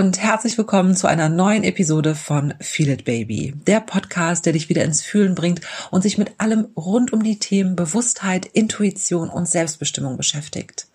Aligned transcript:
und 0.00 0.18
herzlich 0.18 0.56
willkommen 0.56 0.96
zu 0.96 1.08
einer 1.08 1.28
neuen 1.28 1.62
Episode 1.62 2.14
von 2.14 2.54
Feel 2.58 2.88
It 2.88 3.04
Baby, 3.04 3.52
der 3.66 3.80
Podcast, 3.80 4.46
der 4.46 4.54
dich 4.54 4.70
wieder 4.70 4.82
ins 4.82 5.02
Fühlen 5.02 5.34
bringt 5.34 5.60
und 5.90 6.00
sich 6.00 6.16
mit 6.16 6.32
allem 6.38 6.68
rund 6.74 7.12
um 7.12 7.22
die 7.22 7.38
Themen 7.38 7.76
Bewusstheit, 7.76 8.46
Intuition 8.46 9.28
und 9.28 9.46
Selbstbestimmung 9.46 10.16
beschäftigt. 10.16 10.86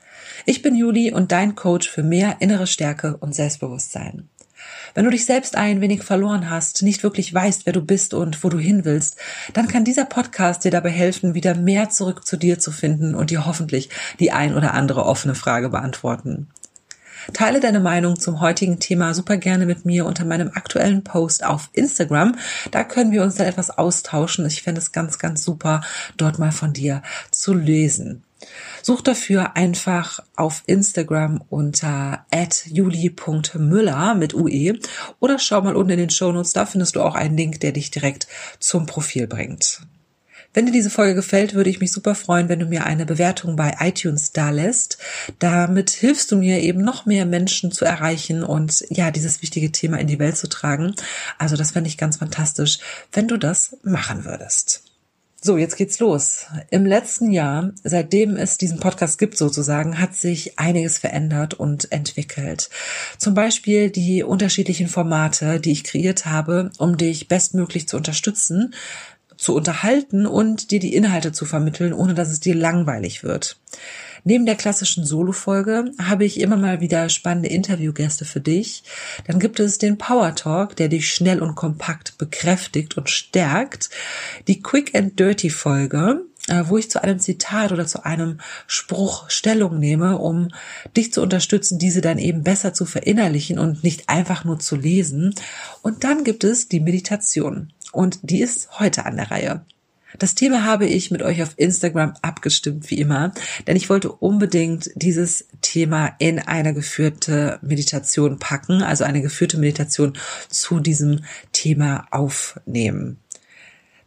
Ich 0.48 0.64
bin 0.64 0.76
Juli 0.76 1.14
und 1.14 1.32
dein 1.32 1.54
Coach 1.54 1.88
für 1.88 2.02
mehr 2.02 2.38
innere 2.40 2.66
Stärke 2.66 3.16
und 3.18 3.36
Selbstbewusstsein. 3.36 4.28
Wenn 4.96 5.06
du 5.06 5.12
dich 5.12 5.26
selbst 5.26 5.56
ein 5.56 5.82
wenig 5.82 6.02
verloren 6.02 6.50
hast, 6.50 6.82
nicht 6.82 7.04
wirklich 7.04 7.32
weißt, 7.32 7.68
wer 7.68 7.74
du 7.74 7.82
bist 7.82 8.16
und 8.16 8.44
wo 8.44 8.50
du 8.50 8.58
hin 8.58 8.86
willst, 8.86 9.18
dann 9.54 9.68
kann 9.68 9.86
dieser 9.86 10.06
Podcast 10.06 10.64
dir 10.64 10.72
dabei 10.72 10.90
helfen, 10.90 11.36
wieder 11.36 11.54
mehr 11.54 11.92
zurück 11.92 12.26
zu 12.26 12.38
dir 12.38 12.58
zu 12.58 12.72
finden 12.72 13.14
und 13.14 13.30
dir 13.30 13.46
hoffentlich 13.46 13.92
die 14.20 14.32
ein 14.32 14.56
oder 14.56 14.74
andere 14.74 15.06
offene 15.06 15.36
Frage 15.36 15.70
beantworten. 15.70 16.48
Teile 17.34 17.60
deine 17.60 17.80
Meinung 17.80 18.20
zum 18.20 18.42
heutigen 18.42 18.80
Thema 18.80 19.14
super 19.14 19.38
gerne 19.38 19.66
mit 19.66 19.86
mir 19.86 20.06
unter 20.06 20.26
meinem 20.26 20.52
aktuellen 20.54 21.04
Post 21.04 21.44
auf 21.44 21.70
Instagram. 21.74 22.36
Da 22.72 22.84
können 22.84 23.12
wir 23.12 23.24
uns 23.24 23.36
dann 23.36 23.48
etwas 23.48 23.70
austauschen. 23.70 24.46
Ich 24.46 24.62
fände 24.62 24.80
es 24.80 24.92
ganz, 24.92 25.20
ganz 25.20 25.44
super, 25.44 25.82
dort 26.18 26.40
mal 26.40 26.52
von 26.52 26.74
dir 26.74 27.02
zu 27.32 27.54
lesen. 27.54 28.24
Such 28.84 29.02
dafür 29.02 29.56
einfach 29.56 30.20
auf 30.36 30.64
Instagram 30.68 31.42
unter 31.50 32.26
juli.müller 32.66 34.16
mit 34.16 34.34
UE 34.36 34.80
oder 35.20 35.40
schau 35.40 35.62
mal 35.62 35.76
unten 35.76 35.94
in 35.94 36.00
den 36.00 36.10
Shownotes, 36.10 36.54
da 36.54 36.66
findest 36.66 36.96
du 36.96 37.02
auch 37.02 37.16
einen 37.16 37.38
Link, 37.38 37.60
der 37.62 37.72
dich 37.72 37.92
direkt 37.92 38.28
zum 38.60 38.86
Profil 38.86 39.28
bringt. 39.28 39.82
Wenn 40.56 40.66
dir 40.66 40.72
diese 40.72 40.90
Folge 40.90 41.16
gefällt, 41.16 41.54
würde 41.54 41.70
ich 41.70 41.82
mich 41.82 41.92
super 41.92 42.16
freuen, 42.16 42.48
wenn 42.48 42.60
du 42.60 42.66
mir 42.66 42.86
eine 42.86 43.06
Bewertung 43.06 43.58
bei 43.58 43.76
iTunes 43.82 44.32
da 44.32 44.52
lässt. 44.52 44.98
Damit 45.38 45.90
hilfst 45.90 46.32
du 46.32 46.38
mir 46.38 46.62
eben 46.62 46.82
noch 46.82 47.06
mehr 47.06 47.26
Menschen 47.26 47.74
zu 47.74 47.84
erreichen 47.84 48.42
und 48.42 48.86
ja, 48.90 49.12
dieses 49.12 49.42
wichtige 49.42 49.74
Thema 49.74 50.00
in 50.00 50.08
die 50.08 50.18
Welt 50.18 50.38
zu 50.38 50.48
tragen. 50.48 50.96
Also 51.38 51.58
das 51.58 51.72
fände 51.72 51.90
ich 51.90 51.98
ganz 51.98 52.18
fantastisch, 52.18 52.80
wenn 53.12 53.28
du 53.28 53.36
das 53.36 53.76
machen 53.84 54.24
würdest. 54.24 54.84
So, 55.42 55.58
jetzt 55.58 55.76
geht's 55.76 56.00
los. 56.00 56.48
Im 56.72 56.88
letzten 56.88 57.30
Jahr, 57.30 57.72
seitdem 57.84 58.36
es 58.36 58.58
diesen 58.58 58.80
Podcast 58.80 59.20
gibt 59.20 59.38
sozusagen, 59.38 60.00
hat 60.00 60.16
sich 60.16 60.58
einiges 60.58 60.98
verändert 60.98 61.54
und 61.54 61.92
entwickelt. 61.92 62.72
Zum 63.20 63.36
Beispiel 63.36 63.92
die 63.92 64.24
unterschiedlichen 64.24 64.88
Formate, 64.88 65.60
die 65.60 65.74
ich 65.74 65.84
kreiert 65.84 66.26
habe, 66.26 66.72
um 66.80 66.98
dich 66.98 67.28
bestmöglich 67.28 67.88
zu 67.88 67.96
unterstützen, 67.96 68.74
zu 69.46 69.54
unterhalten 69.54 70.26
und 70.26 70.72
dir 70.72 70.80
die 70.80 70.96
Inhalte 70.96 71.32
zu 71.32 71.46
vermitteln, 71.46 71.94
ohne 71.94 72.16
dass 72.16 72.32
es 72.32 72.40
dir 72.40 72.56
langweilig 72.56 73.24
wird. 73.24 73.60
Neben 74.24 74.48
der 74.48 74.56
klassischen 74.56 75.06
Solo-Folge 75.06 75.92
habe 76.02 76.26
ich 76.26 76.40
immer 76.40 76.58
mal 76.58 76.82
wieder 76.82 77.10
spannende 77.10 77.50
Interviewgäste 77.50 78.26
für 78.26 78.42
dich. 78.42 78.84
Dann 79.28 79.40
gibt 79.40 79.60
es 79.60 79.78
den 79.78 80.00
Power 80.00 80.34
Talk, 80.34 80.76
der 80.76 80.88
dich 80.88 81.14
schnell 81.14 81.44
und 81.44 81.54
kompakt 81.54 82.18
bekräftigt 82.18 82.98
und 82.98 83.12
stärkt. 83.12 83.92
Die 84.48 84.64
Quick 84.64 84.96
and 84.96 85.20
Dirty 85.20 85.52
Folge, 85.52 86.22
äh, 86.48 86.64
wo 86.66 86.80
ich 86.80 86.90
zu 86.90 87.04
einem 87.04 87.20
Zitat 87.20 87.72
oder 87.72 87.86
zu 87.86 88.04
einem 88.04 88.40
Spruch 88.66 89.30
Stellung 89.30 89.78
nehme, 89.78 90.18
um 90.18 90.48
dich 90.98 91.14
zu 91.14 91.22
unterstützen, 91.22 91.78
diese 91.78 92.02
dann 92.02 92.18
eben 92.18 92.42
besser 92.42 92.74
zu 92.74 92.86
verinnerlichen 92.88 93.60
und 93.60 93.84
nicht 93.84 94.10
einfach 94.10 94.44
nur 94.44 94.58
zu 94.58 94.76
lesen. 94.76 95.36
Und 95.84 96.04
dann 96.04 96.24
gibt 96.24 96.44
es 96.44 96.68
die 96.68 96.80
Meditation 96.80 97.74
und 97.96 98.20
die 98.24 98.42
ist 98.42 98.80
heute 98.80 99.06
an 99.06 99.16
der 99.16 99.32
Reihe. 99.32 99.66
Das 100.20 100.36
Thema 100.36 100.64
habe 100.64 100.86
ich 100.86 101.12
mit 101.12 101.22
euch 101.22 101.42
auf 101.42 101.54
Instagram 101.58 102.14
abgestimmt, 102.22 102.90
wie 102.90 103.00
immer, 103.00 103.34
denn 103.68 103.76
ich 103.76 103.90
wollte 103.90 104.12
unbedingt 104.12 104.90
dieses 104.96 105.48
Thema 105.62 106.12
in 106.20 106.40
eine 106.40 106.74
geführte 106.74 107.60
Meditation 107.62 108.40
packen, 108.40 108.82
also 108.82 109.04
eine 109.04 109.22
geführte 109.22 109.58
Meditation 109.58 110.14
zu 110.50 110.80
diesem 110.80 111.22
Thema 111.52 112.08
aufnehmen. 112.12 113.20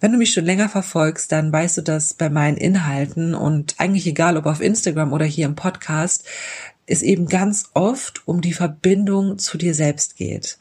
Wenn 0.00 0.12
du 0.12 0.18
mich 0.18 0.32
schon 0.32 0.44
länger 0.44 0.68
verfolgst, 0.68 1.32
dann 1.32 1.52
weißt 1.52 1.78
du, 1.78 1.82
dass 1.82 2.14
bei 2.14 2.30
meinen 2.30 2.56
Inhalten 2.56 3.34
und 3.34 3.74
eigentlich 3.78 4.06
egal 4.06 4.36
ob 4.36 4.46
auf 4.46 4.60
Instagram 4.60 5.12
oder 5.12 5.24
hier 5.24 5.46
im 5.46 5.56
Podcast, 5.56 6.24
es 6.88 7.02
eben 7.02 7.26
ganz 7.26 7.70
oft 7.74 8.26
um 8.26 8.40
die 8.40 8.52
Verbindung 8.52 9.38
zu 9.38 9.58
dir 9.58 9.74
selbst 9.74 10.16
geht. 10.16 10.58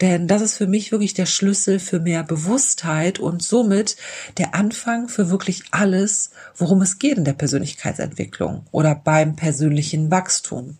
Denn 0.00 0.28
das 0.28 0.42
ist 0.42 0.56
für 0.56 0.66
mich 0.66 0.92
wirklich 0.92 1.14
der 1.14 1.26
Schlüssel 1.26 1.78
für 1.78 2.00
mehr 2.00 2.22
Bewusstheit 2.22 3.18
und 3.18 3.42
somit 3.42 3.96
der 4.38 4.54
Anfang 4.54 5.08
für 5.08 5.30
wirklich 5.30 5.62
alles, 5.70 6.30
worum 6.56 6.82
es 6.82 6.98
geht 6.98 7.16
in 7.18 7.24
der 7.24 7.32
Persönlichkeitsentwicklung 7.32 8.66
oder 8.70 8.94
beim 8.94 9.36
persönlichen 9.36 10.10
Wachstum. 10.10 10.78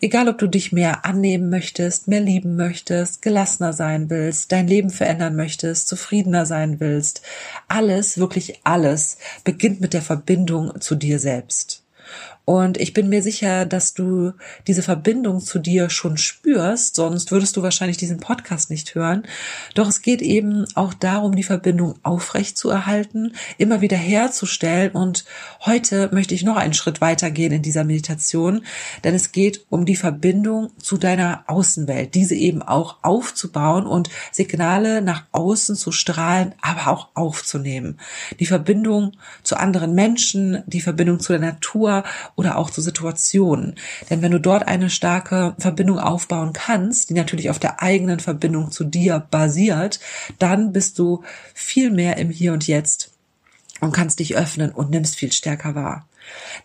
Egal, 0.00 0.28
ob 0.28 0.38
du 0.38 0.48
dich 0.48 0.72
mehr 0.72 1.04
annehmen 1.04 1.48
möchtest, 1.48 2.08
mehr 2.08 2.20
lieben 2.20 2.56
möchtest, 2.56 3.22
gelassener 3.22 3.72
sein 3.72 4.10
willst, 4.10 4.50
dein 4.50 4.66
Leben 4.66 4.90
verändern 4.90 5.36
möchtest, 5.36 5.86
zufriedener 5.86 6.44
sein 6.44 6.80
willst, 6.80 7.22
alles, 7.68 8.18
wirklich 8.18 8.60
alles 8.64 9.16
beginnt 9.44 9.80
mit 9.80 9.94
der 9.94 10.02
Verbindung 10.02 10.80
zu 10.80 10.96
dir 10.96 11.20
selbst. 11.20 11.81
Und 12.44 12.76
ich 12.78 12.92
bin 12.92 13.08
mir 13.08 13.22
sicher, 13.22 13.66
dass 13.66 13.94
du 13.94 14.32
diese 14.66 14.82
Verbindung 14.82 15.40
zu 15.40 15.60
dir 15.60 15.90
schon 15.90 16.16
spürst, 16.16 16.96
sonst 16.96 17.30
würdest 17.30 17.56
du 17.56 17.62
wahrscheinlich 17.62 17.98
diesen 17.98 18.18
Podcast 18.18 18.68
nicht 18.68 18.96
hören. 18.96 19.22
Doch 19.74 19.88
es 19.88 20.02
geht 20.02 20.22
eben 20.22 20.66
auch 20.74 20.92
darum, 20.92 21.36
die 21.36 21.44
Verbindung 21.44 21.94
aufrecht 22.02 22.58
zu 22.58 22.68
erhalten, 22.68 23.34
immer 23.58 23.80
wieder 23.80 23.96
herzustellen. 23.96 24.90
Und 24.90 25.24
heute 25.64 26.10
möchte 26.12 26.34
ich 26.34 26.42
noch 26.42 26.56
einen 26.56 26.74
Schritt 26.74 27.00
weitergehen 27.00 27.52
in 27.52 27.62
dieser 27.62 27.84
Meditation, 27.84 28.64
denn 29.04 29.14
es 29.14 29.30
geht 29.30 29.64
um 29.68 29.86
die 29.86 29.96
Verbindung 29.96 30.70
zu 30.78 30.96
deiner 30.96 31.44
Außenwelt, 31.46 32.16
diese 32.16 32.34
eben 32.34 32.60
auch 32.60 32.96
aufzubauen 33.02 33.86
und 33.86 34.10
Signale 34.32 35.00
nach 35.00 35.26
außen 35.30 35.76
zu 35.76 35.92
strahlen, 35.92 36.54
aber 36.60 36.88
auch 36.88 37.08
aufzunehmen. 37.14 38.00
Die 38.40 38.46
Verbindung 38.46 39.12
zu 39.44 39.56
anderen 39.56 39.94
Menschen, 39.94 40.64
die 40.66 40.80
Verbindung 40.80 41.20
zu 41.20 41.32
der 41.32 41.40
Natur 41.40 42.02
oder 42.36 42.56
auch 42.56 42.70
zu 42.70 42.80
Situationen. 42.80 43.76
Denn 44.10 44.22
wenn 44.22 44.32
du 44.32 44.40
dort 44.40 44.66
eine 44.66 44.90
starke 44.90 45.54
Verbindung 45.58 45.98
aufbauen 45.98 46.52
kannst, 46.52 47.10
die 47.10 47.14
natürlich 47.14 47.50
auf 47.50 47.58
der 47.58 47.82
eigenen 47.82 48.20
Verbindung 48.20 48.70
zu 48.70 48.84
dir 48.84 49.26
basiert, 49.30 50.00
dann 50.38 50.72
bist 50.72 50.98
du 50.98 51.22
viel 51.54 51.90
mehr 51.90 52.16
im 52.16 52.30
Hier 52.30 52.52
und 52.52 52.66
Jetzt 52.66 53.12
und 53.80 53.92
kannst 53.92 54.20
dich 54.20 54.36
öffnen 54.36 54.70
und 54.70 54.90
nimmst 54.90 55.16
viel 55.16 55.32
stärker 55.32 55.74
wahr. 55.74 56.06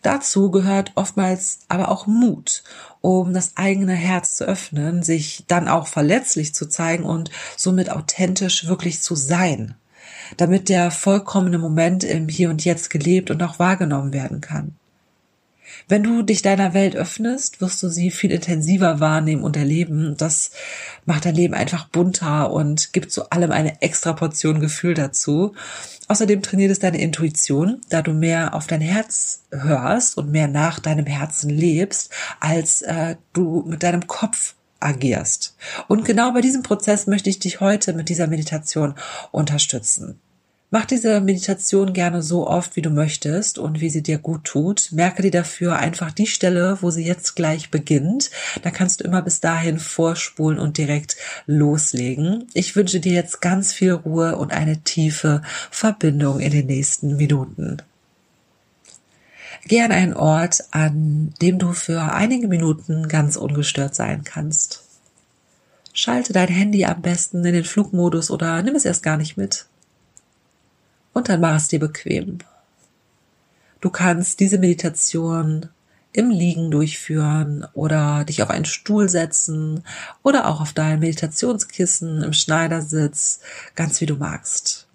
Dazu 0.02 0.50
gehört 0.50 0.92
oftmals 0.94 1.60
aber 1.68 1.90
auch 1.90 2.06
Mut, 2.06 2.62
um 3.00 3.34
das 3.34 3.56
eigene 3.56 3.94
Herz 3.94 4.36
zu 4.36 4.44
öffnen, 4.44 5.02
sich 5.02 5.44
dann 5.48 5.68
auch 5.68 5.86
verletzlich 5.88 6.54
zu 6.54 6.68
zeigen 6.68 7.04
und 7.04 7.30
somit 7.56 7.90
authentisch 7.90 8.66
wirklich 8.66 9.02
zu 9.02 9.14
sein, 9.16 9.74
damit 10.36 10.68
der 10.68 10.90
vollkommene 10.90 11.58
Moment 11.58 12.04
im 12.04 12.28
Hier 12.28 12.50
und 12.50 12.64
Jetzt 12.64 12.90
gelebt 12.90 13.30
und 13.30 13.42
auch 13.42 13.58
wahrgenommen 13.58 14.12
werden 14.12 14.40
kann. 14.40 14.76
Wenn 15.88 16.02
du 16.02 16.22
dich 16.22 16.42
deiner 16.42 16.74
Welt 16.74 16.96
öffnest, 16.96 17.60
wirst 17.60 17.82
du 17.82 17.88
sie 17.88 18.10
viel 18.10 18.30
intensiver 18.30 19.00
wahrnehmen 19.00 19.42
und 19.42 19.56
erleben. 19.56 20.16
Das 20.16 20.50
macht 21.04 21.24
dein 21.24 21.34
Leben 21.34 21.54
einfach 21.54 21.88
bunter 21.88 22.50
und 22.52 22.92
gibt 22.92 23.12
zu 23.12 23.30
allem 23.30 23.52
eine 23.52 23.80
extra 23.82 24.12
Portion 24.12 24.60
Gefühl 24.60 24.94
dazu. 24.94 25.54
Außerdem 26.08 26.42
trainiert 26.42 26.70
es 26.70 26.78
deine 26.78 27.00
Intuition, 27.00 27.80
da 27.90 28.02
du 28.02 28.12
mehr 28.12 28.54
auf 28.54 28.66
dein 28.66 28.80
Herz 28.80 29.44
hörst 29.50 30.16
und 30.16 30.30
mehr 30.30 30.48
nach 30.48 30.80
deinem 30.80 31.06
Herzen 31.06 31.50
lebst, 31.50 32.12
als 32.40 32.82
äh, 32.82 33.16
du 33.32 33.64
mit 33.66 33.82
deinem 33.82 34.06
Kopf 34.06 34.54
agierst. 34.80 35.56
Und 35.86 36.04
genau 36.04 36.32
bei 36.32 36.40
diesem 36.40 36.62
Prozess 36.62 37.06
möchte 37.06 37.30
ich 37.30 37.38
dich 37.38 37.60
heute 37.60 37.92
mit 37.92 38.08
dieser 38.08 38.26
Meditation 38.26 38.94
unterstützen. 39.32 40.20
Mach 40.70 40.84
diese 40.84 41.22
Meditation 41.22 41.94
gerne 41.94 42.20
so 42.20 42.46
oft, 42.46 42.76
wie 42.76 42.82
du 42.82 42.90
möchtest 42.90 43.58
und 43.58 43.80
wie 43.80 43.88
sie 43.88 44.02
dir 44.02 44.18
gut 44.18 44.44
tut. 44.44 44.92
Merke 44.92 45.22
dir 45.22 45.30
dafür 45.30 45.76
einfach 45.76 46.10
die 46.10 46.26
Stelle, 46.26 46.76
wo 46.82 46.90
sie 46.90 47.06
jetzt 47.06 47.36
gleich 47.36 47.70
beginnt. 47.70 48.30
Da 48.62 48.70
kannst 48.70 49.00
du 49.00 49.04
immer 49.04 49.22
bis 49.22 49.40
dahin 49.40 49.78
vorspulen 49.78 50.58
und 50.58 50.76
direkt 50.76 51.16
loslegen. 51.46 52.48
Ich 52.52 52.76
wünsche 52.76 53.00
dir 53.00 53.14
jetzt 53.14 53.40
ganz 53.40 53.72
viel 53.72 53.92
Ruhe 53.92 54.36
und 54.36 54.52
eine 54.52 54.82
tiefe 54.82 55.40
Verbindung 55.70 56.38
in 56.38 56.52
den 56.52 56.66
nächsten 56.66 57.16
Minuten. 57.16 57.78
Geh 59.64 59.80
an 59.80 59.92
einen 59.92 60.14
Ort, 60.14 60.64
an 60.70 61.32
dem 61.40 61.58
du 61.58 61.72
für 61.72 62.12
einige 62.12 62.46
Minuten 62.46 63.08
ganz 63.08 63.36
ungestört 63.36 63.94
sein 63.94 64.22
kannst. 64.22 64.84
Schalte 65.94 66.34
dein 66.34 66.48
Handy 66.48 66.84
am 66.84 67.00
besten 67.00 67.42
in 67.42 67.54
den 67.54 67.64
Flugmodus 67.64 68.30
oder 68.30 68.62
nimm 68.62 68.74
es 68.74 68.84
erst 68.84 69.02
gar 69.02 69.16
nicht 69.16 69.38
mit 69.38 69.67
und 71.18 71.28
dann 71.28 71.40
mach 71.40 71.56
es 71.56 71.68
dir 71.68 71.80
bequem. 71.80 72.38
Du 73.80 73.90
kannst 73.90 74.40
diese 74.40 74.58
Meditation 74.58 75.68
im 76.12 76.30
Liegen 76.30 76.70
durchführen 76.70 77.66
oder 77.74 78.24
dich 78.24 78.42
auf 78.42 78.50
einen 78.50 78.64
Stuhl 78.64 79.08
setzen 79.08 79.84
oder 80.22 80.46
auch 80.48 80.60
auf 80.60 80.72
dein 80.72 81.00
Meditationskissen 81.00 82.22
im 82.22 82.32
Schneidersitz, 82.32 83.40
ganz 83.74 84.00
wie 84.00 84.06
du 84.06 84.16
magst. 84.16 84.86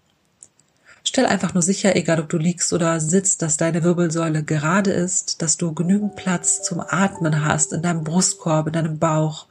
Stell 1.03 1.25
einfach 1.25 1.53
nur 1.53 1.61
sicher, 1.61 1.95
egal 1.95 2.19
ob 2.19 2.29
du 2.29 2.37
liegst 2.37 2.73
oder 2.73 2.99
sitzt, 2.99 3.41
dass 3.41 3.57
deine 3.57 3.83
Wirbelsäule 3.83 4.43
gerade 4.43 4.91
ist, 4.91 5.41
dass 5.41 5.57
du 5.57 5.73
genügend 5.73 6.15
Platz 6.15 6.63
zum 6.63 6.79
Atmen 6.79 7.45
hast 7.45 7.73
in 7.73 7.81
deinem 7.81 8.03
Brustkorb, 8.03 8.67
in 8.67 8.73
deinem 8.73 8.97
Bauch 8.97 9.47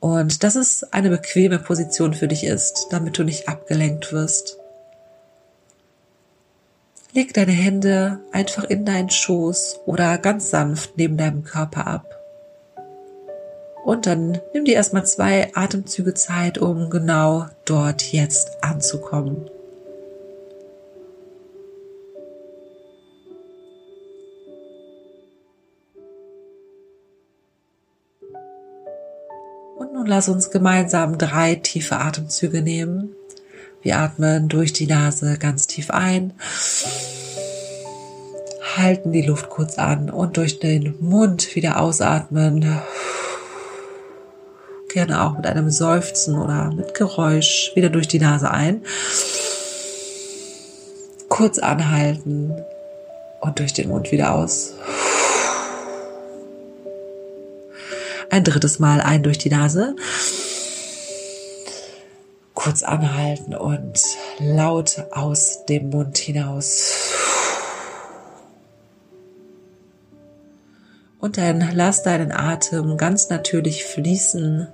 Und 0.00 0.44
dass 0.44 0.54
es 0.54 0.84
eine 0.92 1.10
bequeme 1.10 1.58
Position 1.58 2.14
für 2.14 2.28
dich 2.28 2.44
ist, 2.44 2.86
damit 2.90 3.18
du 3.18 3.24
nicht 3.24 3.48
abgelenkt 3.48 4.12
wirst. 4.12 4.58
Leg 7.14 7.32
deine 7.32 7.52
Hände 7.52 8.20
einfach 8.32 8.64
in 8.64 8.84
deinen 8.84 9.08
Schoß 9.08 9.80
oder 9.86 10.18
ganz 10.18 10.50
sanft 10.50 10.98
neben 10.98 11.16
deinem 11.16 11.42
Körper 11.42 11.86
ab. 11.86 12.14
Und 13.84 14.06
dann 14.06 14.38
nimm 14.52 14.66
dir 14.66 14.74
erstmal 14.74 15.06
zwei 15.06 15.50
Atemzüge 15.54 16.12
Zeit, 16.12 16.58
um 16.58 16.90
genau 16.90 17.46
dort 17.64 18.02
jetzt 18.12 18.62
anzukommen. 18.62 19.48
Und 29.78 29.94
nun 29.94 30.04
lass 30.04 30.28
uns 30.28 30.50
gemeinsam 30.50 31.16
drei 31.16 31.54
tiefe 31.54 31.96
Atemzüge 31.96 32.60
nehmen. 32.60 33.14
Wir 33.82 33.98
atmen 33.98 34.48
durch 34.48 34.72
die 34.72 34.86
Nase 34.86 35.38
ganz 35.38 35.68
tief 35.68 35.90
ein, 35.90 36.32
halten 38.76 39.12
die 39.12 39.22
Luft 39.22 39.50
kurz 39.50 39.78
an 39.78 40.10
und 40.10 40.36
durch 40.36 40.58
den 40.58 40.96
Mund 41.00 41.54
wieder 41.54 41.80
ausatmen. 41.80 42.80
Gerne 44.88 45.22
auch 45.22 45.36
mit 45.36 45.46
einem 45.46 45.70
Seufzen 45.70 46.36
oder 46.36 46.72
mit 46.72 46.94
Geräusch 46.94 47.72
wieder 47.74 47.88
durch 47.88 48.08
die 48.08 48.18
Nase 48.18 48.50
ein. 48.50 48.82
Kurz 51.28 51.58
anhalten 51.58 52.52
und 53.40 53.58
durch 53.60 53.72
den 53.74 53.90
Mund 53.90 54.10
wieder 54.10 54.34
aus. 54.34 54.74
Ein 58.30 58.44
drittes 58.44 58.78
Mal 58.78 59.00
ein 59.00 59.22
durch 59.22 59.38
die 59.38 59.50
Nase 59.50 59.94
kurz 62.58 62.82
anhalten 62.82 63.54
und 63.54 64.00
laut 64.40 65.04
aus 65.12 65.64
dem 65.66 65.90
Mund 65.90 66.18
hinaus. 66.18 66.92
Und 71.20 71.38
dann 71.38 71.70
lass 71.72 72.02
deinen 72.02 72.32
Atem 72.32 72.96
ganz 72.96 73.28
natürlich 73.30 73.84
fließen. 73.84 74.66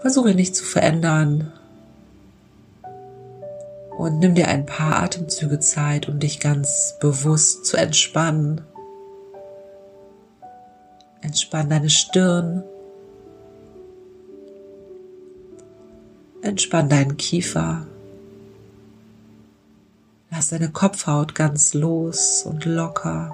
Versuche 0.00 0.34
nicht 0.34 0.56
zu 0.56 0.64
verändern. 0.64 1.52
Und 3.98 4.20
nimm 4.20 4.34
dir 4.34 4.48
ein 4.48 4.64
paar 4.64 5.02
Atemzüge 5.02 5.60
Zeit, 5.60 6.08
um 6.08 6.18
dich 6.18 6.40
ganz 6.40 6.96
bewusst 6.98 7.66
zu 7.66 7.76
entspannen. 7.76 8.62
Entspann 11.20 11.68
deine 11.68 11.90
Stirn, 11.90 12.64
Entspann 16.42 16.88
deinen 16.88 17.16
Kiefer. 17.16 17.86
Lass 20.32 20.48
deine 20.48 20.70
Kopfhaut 20.70 21.36
ganz 21.36 21.72
los 21.72 22.42
und 22.42 22.64
locker. 22.64 23.32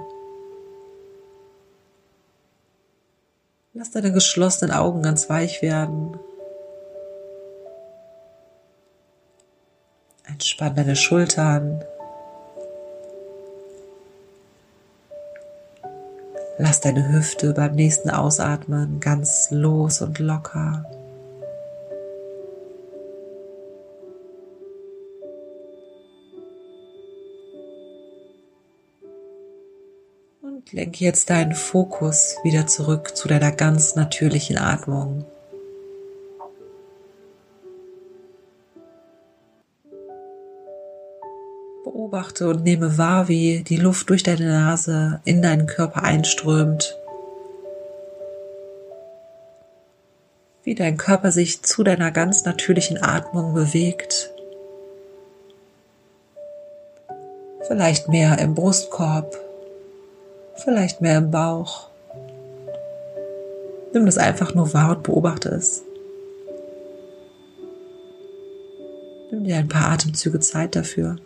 Lass 3.72 3.92
deine 3.92 4.12
geschlossenen 4.12 4.74
Augen 4.74 5.02
ganz 5.02 5.30
weich 5.30 5.62
werden. 5.62 6.18
Entspann 10.26 10.74
deine 10.74 10.94
Schultern. 10.94 11.82
Lass 16.58 16.82
deine 16.82 17.10
Hüfte 17.10 17.54
beim 17.54 17.74
nächsten 17.74 18.10
Ausatmen 18.10 19.00
ganz 19.00 19.48
los 19.50 20.02
und 20.02 20.18
locker. 20.18 20.84
Lenke 30.70 31.02
jetzt 31.02 31.30
deinen 31.30 31.54
Fokus 31.54 32.36
wieder 32.44 32.66
zurück 32.66 33.16
zu 33.16 33.26
deiner 33.26 33.52
ganz 33.52 33.94
natürlichen 33.94 34.58
Atmung. 34.58 35.24
Beobachte 41.84 42.48
und 42.48 42.64
nehme 42.64 42.98
wahr, 42.98 43.28
wie 43.28 43.62
die 43.62 43.78
Luft 43.78 44.10
durch 44.10 44.22
deine 44.22 44.46
Nase 44.46 45.22
in 45.24 45.40
deinen 45.40 45.66
Körper 45.66 46.02
einströmt. 46.02 46.98
Wie 50.64 50.74
dein 50.74 50.98
Körper 50.98 51.32
sich 51.32 51.62
zu 51.62 51.82
deiner 51.82 52.10
ganz 52.10 52.44
natürlichen 52.44 53.02
Atmung 53.02 53.54
bewegt. 53.54 54.34
Vielleicht 57.66 58.08
mehr 58.08 58.38
im 58.38 58.54
Brustkorb 58.54 59.47
vielleicht 60.58 61.00
mehr 61.00 61.18
im 61.18 61.30
Bauch. 61.30 61.88
Nimm 63.92 64.06
das 64.06 64.18
einfach 64.18 64.54
nur 64.54 64.72
wahr 64.74 64.96
und 64.96 65.02
beobachte 65.02 65.48
es. 65.48 65.82
Nimm 69.30 69.44
dir 69.44 69.56
ein 69.56 69.68
paar 69.68 69.90
Atemzüge 69.90 70.40
Zeit 70.40 70.76
dafür. 70.76 71.16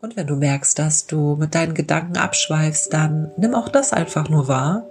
Und 0.00 0.16
wenn 0.16 0.26
du 0.26 0.36
merkst, 0.36 0.78
dass 0.78 1.06
du 1.06 1.36
mit 1.36 1.54
deinen 1.54 1.74
Gedanken 1.74 2.16
abschweifst, 2.16 2.92
dann 2.92 3.30
nimm 3.36 3.54
auch 3.54 3.68
das 3.68 3.92
einfach 3.92 4.28
nur 4.28 4.48
wahr 4.48 4.86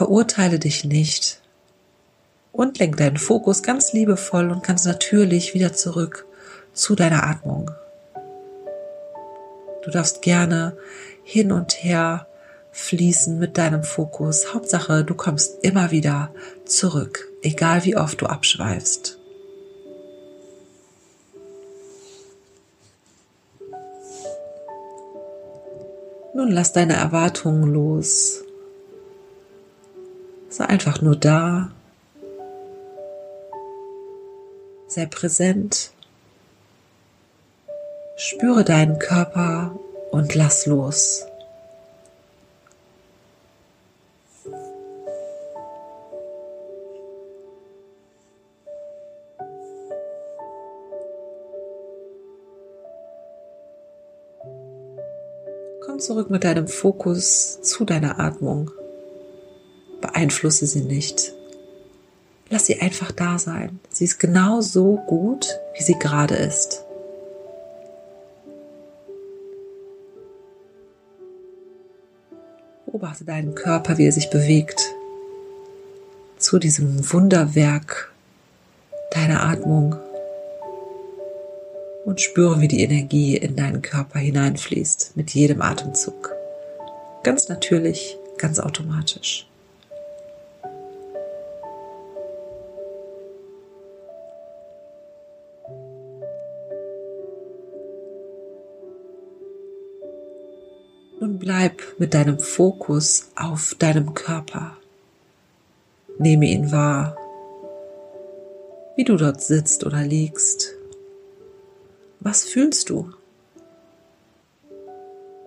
Verurteile 0.00 0.58
dich 0.58 0.86
nicht 0.86 1.42
und 2.52 2.78
lenk 2.78 2.96
deinen 2.96 3.18
Fokus 3.18 3.62
ganz 3.62 3.92
liebevoll 3.92 4.50
und 4.50 4.64
ganz 4.64 4.86
natürlich 4.86 5.52
wieder 5.52 5.74
zurück 5.74 6.24
zu 6.72 6.94
deiner 6.94 7.24
Atmung. 7.24 7.70
Du 9.84 9.90
darfst 9.90 10.22
gerne 10.22 10.74
hin 11.22 11.52
und 11.52 11.84
her 11.84 12.26
fließen 12.72 13.38
mit 13.38 13.58
deinem 13.58 13.84
Fokus. 13.84 14.54
Hauptsache, 14.54 15.04
du 15.04 15.14
kommst 15.14 15.62
immer 15.62 15.90
wieder 15.90 16.32
zurück, 16.64 17.28
egal 17.42 17.84
wie 17.84 17.98
oft 17.98 18.22
du 18.22 18.26
abschweifst. 18.26 19.18
Nun 26.32 26.50
lass 26.50 26.72
deine 26.72 26.94
Erwartungen 26.94 27.70
los 27.70 28.44
Sei 30.50 30.64
einfach 30.64 31.00
nur 31.00 31.14
da. 31.14 31.70
Sei 34.88 35.06
präsent. 35.06 35.92
Spüre 38.16 38.64
deinen 38.64 38.98
Körper 38.98 39.78
und 40.10 40.34
lass 40.34 40.66
los. 40.66 41.24
Komm 55.80 56.00
zurück 56.00 56.28
mit 56.28 56.42
deinem 56.42 56.66
Fokus 56.66 57.62
zu 57.62 57.84
deiner 57.84 58.18
Atmung. 58.18 58.72
Beeinflusse 60.00 60.66
sie 60.66 60.82
nicht. 60.82 61.32
Lass 62.48 62.66
sie 62.66 62.80
einfach 62.80 63.12
da 63.12 63.38
sein. 63.38 63.78
Sie 63.90 64.04
ist 64.04 64.18
genau 64.18 64.60
so 64.60 64.96
gut, 65.06 65.46
wie 65.76 65.82
sie 65.82 65.98
gerade 65.98 66.34
ist. 66.34 66.84
Beobachte 72.86 73.24
deinen 73.24 73.54
Körper, 73.54 73.98
wie 73.98 74.06
er 74.06 74.12
sich 74.12 74.30
bewegt 74.30 74.80
zu 76.38 76.58
diesem 76.58 77.12
Wunderwerk 77.12 78.12
deiner 79.12 79.44
Atmung 79.44 79.96
und 82.04 82.20
spüre, 82.20 82.60
wie 82.60 82.68
die 82.68 82.82
Energie 82.82 83.36
in 83.36 83.56
deinen 83.56 83.82
Körper 83.82 84.18
hineinfließt 84.18 85.16
mit 85.16 85.30
jedem 85.30 85.62
Atemzug. 85.62 86.34
Ganz 87.22 87.48
natürlich, 87.48 88.16
ganz 88.38 88.58
automatisch. 88.58 89.49
Bleib 101.40 101.82
mit 101.98 102.12
deinem 102.12 102.38
Fokus 102.38 103.30
auf 103.34 103.74
deinem 103.78 104.12
Körper. 104.14 104.76
Nehme 106.18 106.46
ihn 106.46 106.70
wahr, 106.70 107.16
wie 108.94 109.04
du 109.04 109.16
dort 109.16 109.40
sitzt 109.40 109.84
oder 109.84 110.02
liegst. 110.02 110.74
Was 112.20 112.44
fühlst 112.44 112.90
du? 112.90 113.10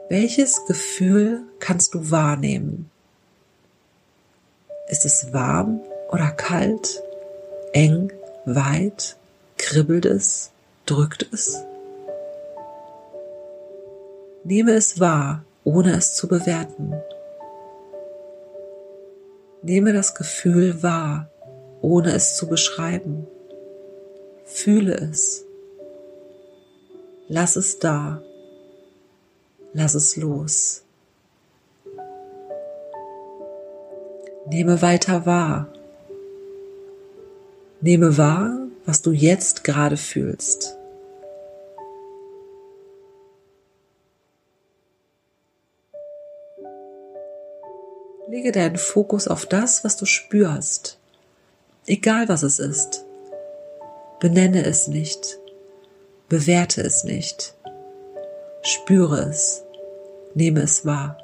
Welches 0.10 0.66
Gefühl 0.66 1.44
kannst 1.60 1.94
du 1.94 2.10
wahrnehmen? 2.10 2.90
Ist 4.90 5.06
es 5.06 5.32
warm 5.32 5.80
oder 6.10 6.32
kalt, 6.32 7.04
eng, 7.72 8.12
weit, 8.46 9.16
kribbelt 9.58 10.06
es, 10.06 10.52
drückt 10.88 11.28
es? 11.32 11.64
Nehme 14.44 14.74
es 14.74 15.00
wahr, 15.00 15.46
ohne 15.64 15.96
es 15.96 16.16
zu 16.16 16.28
bewerten. 16.28 16.94
Nehme 19.62 19.94
das 19.94 20.14
Gefühl 20.16 20.84
wahr, 20.84 21.30
ohne 21.82 22.14
es 22.14 22.36
zu 22.36 22.48
beschreiben. 22.48 23.28
Fühle 24.46 24.96
es. 24.96 25.46
Lass 27.28 27.56
es 27.56 27.80
da. 27.80 28.22
Lass 29.74 29.96
es 29.96 30.18
los. 30.18 30.84
Nehme 34.48 34.82
weiter 34.82 35.26
wahr. 35.26 35.68
Nehme 37.80 38.18
wahr, 38.18 38.68
was 38.86 39.02
du 39.02 39.12
jetzt 39.12 39.64
gerade 39.64 39.98
fühlst. 39.98 40.78
Lege 48.34 48.52
deinen 48.52 48.78
Fokus 48.78 49.28
auf 49.28 49.46
das, 49.46 49.84
was 49.84 49.96
du 49.96 50.08
spürst, 50.08 50.98
egal 51.86 52.30
was 52.30 52.42
es 52.42 52.58
ist. 52.58 53.06
Benenne 54.20 54.66
es 54.66 54.88
nicht, 54.88 55.38
bewerte 56.30 56.82
es 56.82 57.04
nicht, 57.04 57.54
spüre 58.64 59.30
es, 59.30 59.62
nehme 60.34 60.62
es 60.62 60.84
wahr. 60.84 61.20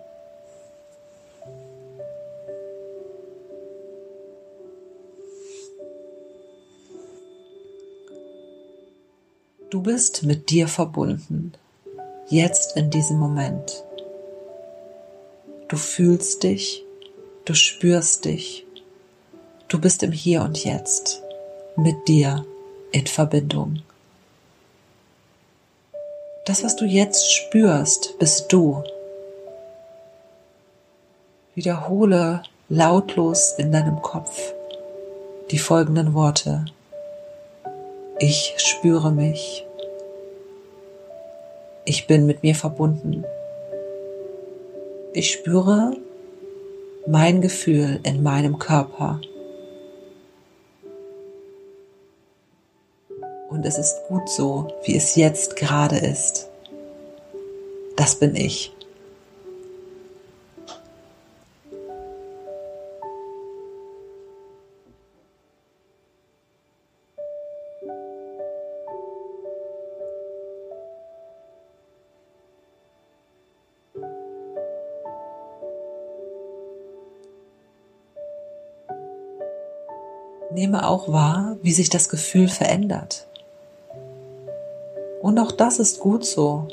Du 9.72 9.82
bist 9.82 10.22
mit 10.22 10.52
dir 10.52 10.68
verbunden, 10.68 11.54
jetzt 12.28 12.78
in 12.78 12.92
diesem 12.92 13.18
Moment. 13.18 13.84
Du 15.70 15.76
fühlst 15.76 16.44
dich 16.44 16.86
Du 17.50 17.56
spürst 17.56 18.26
dich. 18.26 18.64
Du 19.70 19.82
bist 19.82 20.04
im 20.04 20.12
Hier 20.12 20.44
und 20.44 20.64
Jetzt 20.64 21.24
mit 21.76 22.08
dir 22.08 22.46
in 22.92 23.08
Verbindung. 23.08 23.82
Das, 26.46 26.64
was 26.64 26.76
du 26.76 26.86
jetzt 26.86 27.34
spürst, 27.34 28.20
bist 28.20 28.54
du. 28.54 28.84
Wiederhole 31.56 32.44
lautlos 32.70 33.56
in 33.58 33.72
deinem 33.72 34.00
Kopf 34.04 34.54
die 35.50 35.58
folgenden 35.58 36.14
Worte. 36.14 36.66
Ich 38.20 38.54
spüre 38.58 39.12
mich. 39.12 39.66
Ich 41.84 42.06
bin 42.06 42.28
mit 42.28 42.44
mir 42.44 42.54
verbunden. 42.54 43.24
Ich 45.14 45.32
spüre, 45.32 45.98
mein 47.10 47.42
Gefühl 47.42 48.00
in 48.04 48.22
meinem 48.22 48.60
Körper. 48.60 49.20
Und 53.50 53.66
es 53.66 53.80
ist 53.80 53.96
gut 54.08 54.30
so, 54.30 54.68
wie 54.84 54.96
es 54.96 55.16
jetzt 55.16 55.56
gerade 55.56 55.98
ist. 55.98 56.50
Das 57.96 58.20
bin 58.20 58.36
ich. 58.36 58.72
Nehme 80.52 80.88
auch 80.88 81.12
wahr, 81.12 81.58
wie 81.62 81.72
sich 81.72 81.90
das 81.90 82.10
Gefühl 82.10 82.48
verändert. 82.48 83.28
Und 85.22 85.38
auch 85.38 85.52
das 85.52 85.80
ist 85.80 86.00
gut 86.00 86.26
so. 86.26 86.68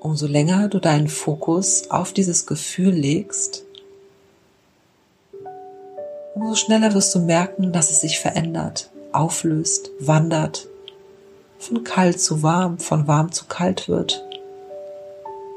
Umso 0.00 0.26
länger 0.26 0.68
du 0.68 0.78
deinen 0.78 1.08
Fokus 1.08 1.90
auf 1.90 2.12
dieses 2.12 2.46
Gefühl 2.46 2.92
legst, 2.92 3.64
umso 6.34 6.54
schneller 6.54 6.94
wirst 6.94 7.14
du 7.14 7.20
merken, 7.20 7.72
dass 7.72 7.90
es 7.90 8.00
sich 8.00 8.20
verändert, 8.20 8.90
auflöst, 9.12 9.90
wandert, 9.98 10.68
von 11.58 11.82
kalt 11.82 12.20
zu 12.20 12.42
warm, 12.42 12.78
von 12.78 13.08
warm 13.08 13.32
zu 13.32 13.46
kalt 13.46 13.88
wird. 13.88 14.24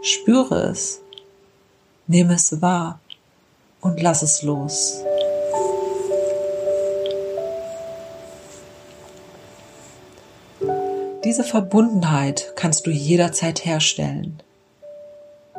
Spüre 0.02 0.64
es, 0.64 1.02
nehme 2.08 2.34
es 2.34 2.62
wahr 2.62 3.00
und 3.82 4.02
lass 4.02 4.24
es 4.24 4.42
los. 4.42 5.04
Diese 11.24 11.44
Verbundenheit 11.44 12.54
kannst 12.56 12.88
du 12.88 12.90
jederzeit 12.90 13.64
herstellen, 13.64 14.42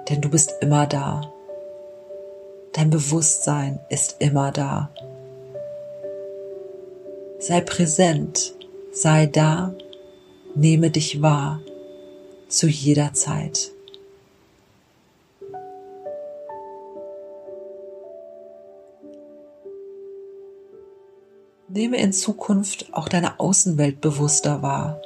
denn 0.08 0.20
du 0.20 0.28
bist 0.28 0.54
immer 0.60 0.88
da. 0.88 1.32
Dein 2.72 2.90
Bewusstsein 2.90 3.78
ist 3.88 4.16
immer 4.18 4.50
da. 4.50 4.90
Sei 7.38 7.60
präsent, 7.60 8.54
sei 8.90 9.26
da, 9.26 9.72
nehme 10.56 10.90
dich 10.90 11.22
wahr, 11.22 11.60
zu 12.48 12.66
jeder 12.66 13.14
Zeit. 13.14 13.70
Nehme 21.68 21.98
in 21.98 22.12
Zukunft 22.12 22.92
auch 22.92 23.08
deine 23.08 23.38
Außenwelt 23.38 24.00
bewusster 24.00 24.60
wahr. 24.60 25.00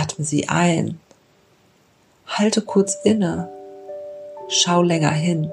Atme 0.00 0.24
sie 0.24 0.48
ein. 0.48 0.98
Halte 2.26 2.62
kurz 2.62 2.96
inne. 3.04 3.50
Schau 4.48 4.82
länger 4.82 5.10
hin. 5.10 5.52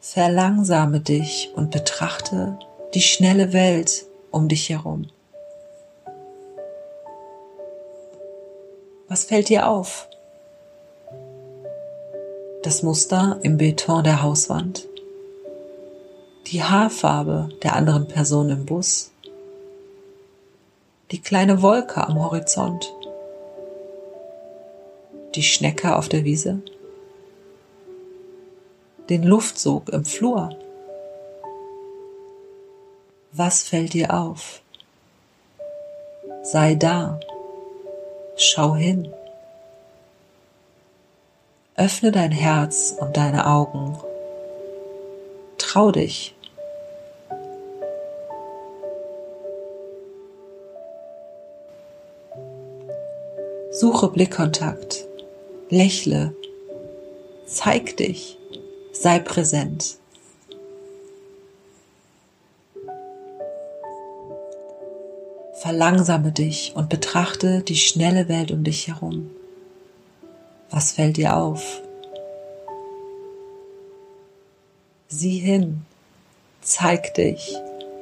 Verlangsame 0.00 1.00
dich 1.00 1.50
und 1.54 1.70
betrachte 1.70 2.58
die 2.94 3.02
schnelle 3.02 3.52
Welt 3.52 4.06
um 4.30 4.48
dich 4.48 4.70
herum. 4.70 5.10
Was 9.08 9.24
fällt 9.24 9.50
dir 9.50 9.68
auf? 9.68 10.08
Das 12.62 12.82
Muster 12.82 13.40
im 13.42 13.58
Beton 13.58 14.04
der 14.04 14.22
Hauswand? 14.22 14.86
Die 16.46 16.62
Haarfarbe 16.62 17.50
der 17.62 17.76
anderen 17.76 18.08
Person 18.08 18.48
im 18.48 18.64
Bus? 18.64 19.10
Die 21.10 21.22
kleine 21.22 21.62
Wolke 21.62 22.06
am 22.06 22.22
Horizont, 22.22 22.92
die 25.34 25.42
Schnecke 25.42 25.96
auf 25.96 26.08
der 26.08 26.24
Wiese, 26.24 26.60
den 29.08 29.22
Luftsog 29.22 29.88
im 29.88 30.04
Flur. 30.04 30.50
Was 33.32 33.62
fällt 33.62 33.94
dir 33.94 34.12
auf? 34.12 34.60
Sei 36.42 36.74
da, 36.74 37.20
schau 38.36 38.74
hin. 38.74 39.12
Öffne 41.76 42.10
dein 42.10 42.32
Herz 42.32 42.94
und 42.98 43.16
deine 43.16 43.46
Augen. 43.46 43.96
Trau 45.58 45.90
dich. 45.90 46.34
Suche 53.80 54.08
Blickkontakt, 54.08 55.06
lächle, 55.70 56.34
zeig 57.46 57.96
dich, 57.96 58.36
sei 58.90 59.20
präsent. 59.20 59.98
Verlangsame 65.60 66.32
dich 66.32 66.72
und 66.74 66.88
betrachte 66.88 67.60
die 67.60 67.76
schnelle 67.76 68.28
Welt 68.28 68.50
um 68.50 68.64
dich 68.64 68.88
herum. 68.88 69.30
Was 70.70 70.90
fällt 70.90 71.16
dir 71.16 71.36
auf? 71.36 71.80
Sieh 75.06 75.38
hin, 75.38 75.82
zeig 76.62 77.14
dich, 77.14 77.54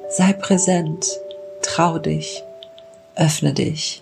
sei 0.09 0.33
präsent, 0.33 1.19
trau 1.61 1.99
dich, 1.99 2.43
öffne 3.15 3.53
dich. 3.53 4.01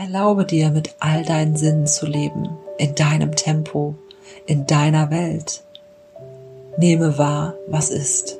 Erlaube 0.00 0.44
dir, 0.44 0.70
mit 0.70 0.94
all 1.00 1.24
deinen 1.24 1.56
Sinnen 1.56 1.88
zu 1.88 2.06
leben, 2.06 2.50
in 2.78 2.94
deinem 2.94 3.34
Tempo, 3.34 3.96
in 4.46 4.64
deiner 4.64 5.10
Welt. 5.10 5.64
Nehme 6.76 7.18
wahr, 7.18 7.54
was 7.66 7.90
ist. 7.90 8.38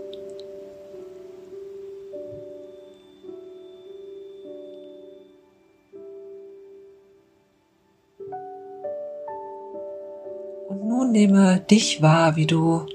Und 10.69 10.87
nun 10.87 11.11
nehme 11.11 11.59
dich 11.69 12.00
wahr, 12.00 12.37
wie 12.37 12.47
du 12.47 12.87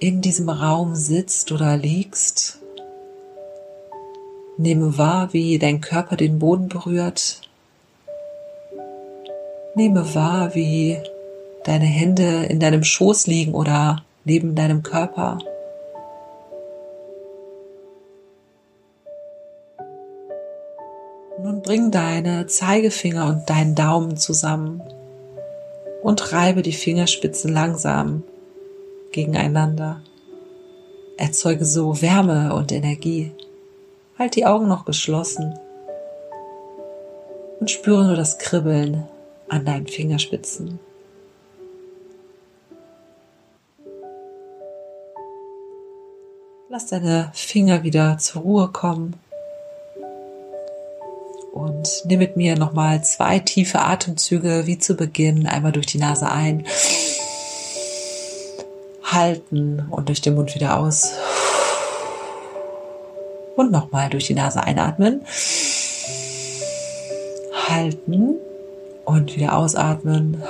in 0.00 0.22
diesem 0.22 0.48
Raum 0.48 0.96
sitzt 0.96 1.52
oder 1.52 1.76
liegst. 1.76 2.58
Nehme 4.60 4.98
wahr, 4.98 5.32
wie 5.32 5.56
dein 5.60 5.80
Körper 5.80 6.16
den 6.16 6.40
Boden 6.40 6.68
berührt. 6.68 7.42
Nehme 9.76 10.16
wahr, 10.16 10.52
wie 10.56 10.98
deine 11.62 11.84
Hände 11.84 12.46
in 12.46 12.58
deinem 12.58 12.82
Schoß 12.82 13.28
liegen 13.28 13.54
oder 13.54 14.02
neben 14.24 14.56
deinem 14.56 14.82
Körper. 14.82 15.38
Nun 21.40 21.62
bring 21.62 21.92
deine 21.92 22.48
Zeigefinger 22.48 23.26
und 23.28 23.48
deinen 23.48 23.76
Daumen 23.76 24.16
zusammen 24.16 24.82
und 26.02 26.32
reibe 26.32 26.62
die 26.62 26.72
Fingerspitzen 26.72 27.52
langsam 27.52 28.24
gegeneinander. 29.12 30.00
Erzeuge 31.16 31.64
so 31.64 32.02
Wärme 32.02 32.56
und 32.56 32.72
Energie. 32.72 33.32
Halt 34.18 34.34
die 34.34 34.46
Augen 34.46 34.66
noch 34.66 34.84
geschlossen 34.84 35.56
und 37.60 37.70
spüre 37.70 38.04
nur 38.04 38.16
das 38.16 38.38
Kribbeln 38.38 39.06
an 39.48 39.64
deinen 39.64 39.86
Fingerspitzen. 39.86 40.80
Lass 46.68 46.86
deine 46.86 47.30
Finger 47.32 47.82
wieder 47.82 48.18
zur 48.18 48.42
Ruhe 48.42 48.68
kommen 48.68 49.14
und 51.52 52.02
nimm 52.04 52.18
mit 52.18 52.36
mir 52.36 52.56
nochmal 52.56 53.02
zwei 53.04 53.38
tiefe 53.38 53.80
Atemzüge 53.80 54.66
wie 54.66 54.78
zu 54.78 54.94
Beginn. 54.94 55.46
Einmal 55.46 55.72
durch 55.72 55.86
die 55.86 55.98
Nase 55.98 56.30
ein, 56.30 56.66
halten 59.02 59.86
und 59.90 60.08
durch 60.08 60.20
den 60.20 60.34
Mund 60.34 60.54
wieder 60.54 60.78
aus. 60.78 61.12
Und 63.58 63.72
nochmal 63.72 64.08
durch 64.08 64.28
die 64.28 64.34
Nase 64.34 64.62
einatmen, 64.62 65.22
halten 67.68 68.36
und 69.04 69.34
wieder 69.34 69.56
ausatmen. 69.56 70.40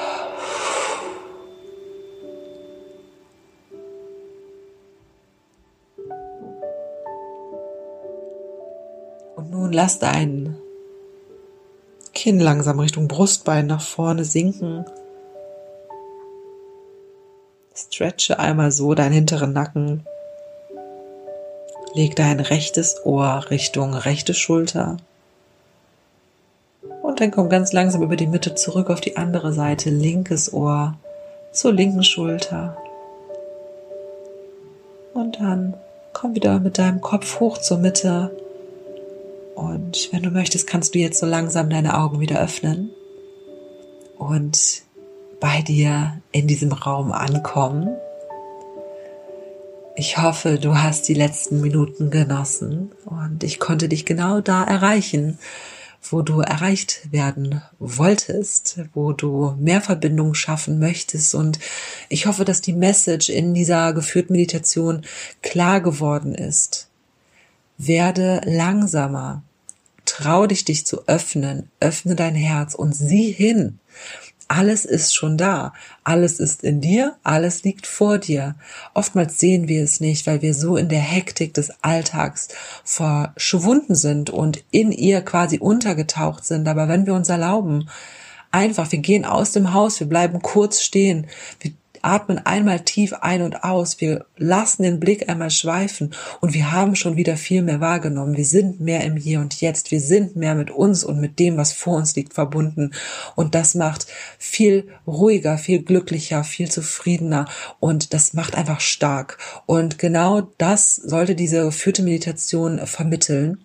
Und 9.37 9.51
nun 9.53 9.73
lass 9.73 9.99
dein 9.99 10.59
Kinn 12.13 12.41
langsam 12.41 12.79
Richtung 12.79 13.09
Brustbein 13.09 13.67
nach 13.67 13.81
vorne 13.81 14.27
sinken. 14.27 14.85
Stretche 17.75 18.39
einmal 18.39 18.71
so 18.71 18.93
deinen 18.93 19.13
hinteren 19.13 19.55
Nacken. 19.55 20.05
Leg 21.99 22.15
dein 22.15 22.39
rechtes 22.39 23.05
Ohr 23.05 23.47
Richtung 23.51 23.93
rechte 23.93 24.33
Schulter. 24.33 24.99
Und 27.03 27.21
dann 27.21 27.33
komm 27.33 27.49
ganz 27.49 27.73
langsam 27.73 28.03
über 28.05 28.15
die 28.15 28.29
Mitte 28.29 28.55
zurück 28.55 28.89
auf 28.89 29.01
die 29.01 29.17
andere 29.17 29.53
Seite, 29.53 29.91
linkes 29.91 30.53
Ohr 30.53 30.97
zur 31.51 31.73
linken 31.73 32.05
Schulter. 32.05 32.77
Und 35.13 35.41
dann 35.41 35.75
komm 36.13 36.37
wieder 36.37 36.61
mit 36.61 36.79
deinem 36.79 37.01
Kopf 37.01 37.41
hoch 37.41 37.59
zur 37.59 37.79
Mitte 37.79 38.31
und 39.57 40.13
wenn 40.13 40.23
du 40.23 40.31
möchtest, 40.31 40.69
kannst 40.69 40.95
du 40.95 41.01
jetzt 41.01 41.19
so 41.19 41.27
langsam 41.27 41.69
deine 41.69 41.99
Augen 41.99 42.21
wieder 42.21 42.41
öffnen 42.41 42.91
und 44.17 44.83
bei 45.41 45.63
dir 45.63 46.23
in 46.31 46.47
diesem 46.47 46.71
Raum 46.71 47.11
ankommen. 47.11 47.97
Ich 50.01 50.17
hoffe, 50.17 50.61
du 50.61 50.77
hast 50.77 51.09
die 51.09 51.15
letzten 51.15 51.61
Minuten 51.61 52.13
genossen 52.13 52.93
und 53.05 53.43
ich 53.43 53.59
konnte 53.59 53.89
dich 53.89 54.07
genau 54.07 54.41
da 54.41 54.63
erreichen, 54.63 55.41
wo 56.09 56.23
du 56.23 56.41
erreicht 56.41 57.11
werden 57.11 57.63
wolltest, 57.81 58.79
wo 58.95 59.13
du 59.13 59.57
mehr 59.59 59.81
Verbindung 59.81 60.35
schaffen 60.35 60.79
möchtest. 60.79 61.35
Und 61.35 61.59
ich 62.09 62.27
hoffe, 62.27 62.45
dass 62.45 62.61
die 62.61 62.75
Message 62.75 63.29
in 63.29 63.55
dieser 63.55 63.93
geführten 63.93 64.35
Meditation 64.35 65.03
klar 65.43 65.81
geworden 65.81 66.33
ist. 66.33 66.89
Werde 67.77 68.41
langsamer, 68.45 69.43
Trau 70.05 70.47
dich, 70.47 70.65
dich 70.65 70.87
zu 70.87 71.07
öffnen. 71.07 71.71
Öffne 71.81 72.15
dein 72.15 72.35
Herz 72.35 72.75
und 72.75 72.95
sieh 72.95 73.31
hin. 73.31 73.79
Alles 74.49 74.87
ist 74.87 75.15
schon 75.15 75.37
da. 75.37 75.75
Alles 76.05 76.41
ist 76.41 76.65
in 76.65 76.81
dir. 76.81 77.17
Alles 77.23 77.65
liegt 77.65 77.87
vor 77.87 78.17
dir. 78.17 78.55
Oftmals 78.95 79.39
sehen 79.39 79.69
wir 79.69 79.85
es 79.85 80.01
nicht, 80.01 80.27
weil 80.27 80.41
wir 80.41 80.55
so 80.55 80.79
in 80.79 80.89
der 80.89 81.01
Hektik 81.01 81.53
des 81.53 81.71
Alltags 81.83 82.49
verschwunden 82.83 83.95
sind 83.95 84.31
und 84.31 84.65
in 84.71 84.91
ihr 84.91 85.21
quasi 85.21 85.59
untergetaucht 85.59 86.47
sind. 86.47 86.67
Aber 86.67 86.89
wenn 86.89 87.05
wir 87.05 87.13
uns 87.13 87.29
erlauben, 87.29 87.91
einfach, 88.51 88.91
wir 88.91 89.01
gehen 89.01 89.27
aus 89.27 89.53
dem 89.53 89.75
Haus, 89.75 90.01
wir 90.01 90.09
bleiben 90.09 90.41
kurz 90.41 90.81
stehen, 90.81 91.27
wir 91.61 91.73
atmen 92.03 92.39
einmal 92.39 92.81
tief 92.81 93.13
ein 93.13 93.43
und 93.43 93.65
aus, 93.65 94.01
wir 94.01 94.27
lassen 94.37 94.83
den 94.83 95.01
Blick 95.01 95.29
einmal 95.29 95.51
schweifen 95.51 96.15
und 96.41 96.55
wir 96.55 96.73
haben 96.73 96.97
schon 96.97 97.17
wieder 97.17 97.37
viel 97.37 97.63
mehr 97.63 97.81
wahrgenommen. 97.81 98.37
Wir 98.37 98.45
sind 98.45 98.81
mehr 98.81 99.05
im 99.05 99.17
Hier 99.17 99.41
und 99.41 99.61
Jetzt, 99.61 99.91
wir 99.91 100.01
sind 100.01 100.37
mehr 100.37 100.55
mit 100.55 100.71
uns 100.71 101.05
und 101.05 101.21
mit 101.21 101.39
dem, 101.39 101.57
was 101.57 101.73
vor 101.73 101.97
uns 101.97 102.17
liegt, 102.17 102.35
verbunden 102.35 102.93
und 103.35 103.55
das 103.55 103.75
macht 103.75 104.07
viel 104.39 104.89
ruhiger, 105.07 105.59
viel 105.59 105.83
glücklicher, 105.83 106.45
viel 106.45 106.71
zufriedener 106.71 107.47
und 107.81 108.15
das 108.15 108.35
macht 108.35 108.55
einfach 108.55 108.81
stark. 108.81 109.39
Und 109.67 109.99
genau 109.99 110.43
das 110.59 110.97
sollte 110.97 111.35
diese 111.35 111.65
geführte 111.65 112.03
Meditation 112.03 112.87
vermitteln 112.87 113.65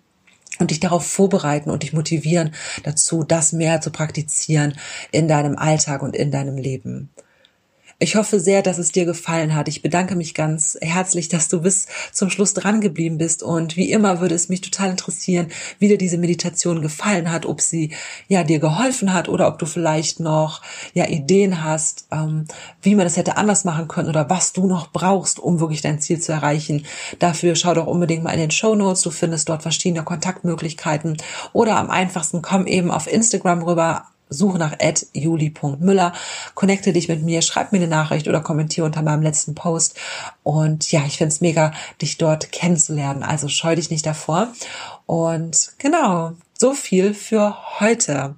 und 0.58 0.70
dich 0.70 0.80
darauf 0.80 1.06
vorbereiten 1.06 1.70
und 1.70 1.82
dich 1.82 1.92
motivieren 1.92 2.54
dazu, 2.82 3.24
das 3.24 3.52
mehr 3.52 3.80
zu 3.80 3.90
praktizieren 3.90 4.74
in 5.10 5.28
deinem 5.28 5.56
Alltag 5.56 6.02
und 6.02 6.14
in 6.14 6.30
deinem 6.30 6.56
Leben. 6.56 7.10
Ich 8.04 8.16
hoffe 8.16 8.38
sehr, 8.38 8.60
dass 8.60 8.76
es 8.76 8.92
dir 8.92 9.06
gefallen 9.06 9.54
hat. 9.54 9.66
Ich 9.66 9.80
bedanke 9.80 10.14
mich 10.14 10.34
ganz 10.34 10.76
herzlich, 10.82 11.30
dass 11.30 11.48
du 11.48 11.62
bis 11.62 11.86
zum 12.12 12.28
Schluss 12.28 12.52
dran 12.52 12.82
geblieben 12.82 13.16
bist. 13.16 13.42
Und 13.42 13.78
wie 13.78 13.90
immer 13.90 14.20
würde 14.20 14.34
es 14.34 14.50
mich 14.50 14.60
total 14.60 14.90
interessieren, 14.90 15.46
wie 15.78 15.88
dir 15.88 15.96
diese 15.96 16.18
Meditation 16.18 16.82
gefallen 16.82 17.32
hat, 17.32 17.46
ob 17.46 17.62
sie 17.62 17.94
ja 18.28 18.44
dir 18.44 18.58
geholfen 18.58 19.14
hat 19.14 19.30
oder 19.30 19.48
ob 19.48 19.58
du 19.58 19.64
vielleicht 19.64 20.20
noch 20.20 20.60
ja 20.92 21.08
Ideen 21.08 21.64
hast, 21.64 22.06
ähm, 22.12 22.44
wie 22.82 22.94
man 22.94 23.06
das 23.06 23.16
hätte 23.16 23.38
anders 23.38 23.64
machen 23.64 23.88
können 23.88 24.10
oder 24.10 24.28
was 24.28 24.52
du 24.52 24.66
noch 24.66 24.92
brauchst, 24.92 25.38
um 25.38 25.58
wirklich 25.58 25.80
dein 25.80 25.98
Ziel 25.98 26.20
zu 26.20 26.32
erreichen. 26.32 26.84
Dafür 27.20 27.56
schau 27.56 27.72
doch 27.72 27.86
unbedingt 27.86 28.22
mal 28.22 28.32
in 28.32 28.40
den 28.40 28.50
Show 28.50 28.74
Notes. 28.74 29.00
Du 29.00 29.12
findest 29.12 29.48
dort 29.48 29.62
verschiedene 29.62 30.04
Kontaktmöglichkeiten 30.04 31.16
oder 31.54 31.76
am 31.76 31.88
einfachsten 31.88 32.42
komm 32.42 32.66
eben 32.66 32.90
auf 32.90 33.10
Instagram 33.10 33.62
rüber 33.62 34.08
suche 34.28 34.58
nach 34.58 34.76
juli.müller, 35.12 36.12
connecte 36.54 36.92
dich 36.92 37.08
mit 37.08 37.22
mir, 37.22 37.42
schreib 37.42 37.72
mir 37.72 37.78
eine 37.78 37.88
Nachricht 37.88 38.28
oder 38.28 38.40
kommentiere 38.40 38.86
unter 38.86 39.02
meinem 39.02 39.22
letzten 39.22 39.54
Post. 39.54 39.96
Und 40.42 40.90
ja, 40.90 41.04
ich 41.06 41.18
find's 41.18 41.40
mega, 41.40 41.72
dich 42.00 42.18
dort 42.18 42.52
kennenzulernen. 42.52 43.22
Also 43.22 43.48
scheu 43.48 43.76
dich 43.76 43.90
nicht 43.90 44.06
davor. 44.06 44.52
Und 45.06 45.72
genau, 45.78 46.32
so 46.58 46.72
viel 46.72 47.14
für 47.14 47.56
heute. 47.80 48.34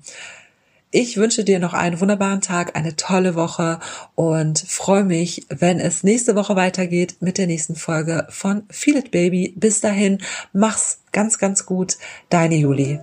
Ich 0.90 1.16
wünsche 1.16 1.44
dir 1.44 1.58
noch 1.58 1.74
einen 1.74 2.00
wunderbaren 2.00 2.40
Tag, 2.40 2.76
eine 2.76 2.96
tolle 2.96 3.34
Woche 3.34 3.80
und 4.14 4.58
freue 4.58 5.04
mich, 5.04 5.44
wenn 5.48 5.78
es 5.78 6.04
nächste 6.04 6.36
Woche 6.36 6.56
weitergeht 6.56 7.16
mit 7.20 7.38
der 7.38 7.46
nächsten 7.46 7.74
Folge 7.74 8.26
von 8.30 8.62
Feel 8.70 8.96
It 8.96 9.10
Baby. 9.10 9.52
Bis 9.56 9.80
dahin, 9.80 10.18
mach's 10.52 11.00
ganz, 11.12 11.38
ganz 11.38 11.66
gut. 11.66 11.98
Deine 12.30 12.56
Juli. 12.56 13.00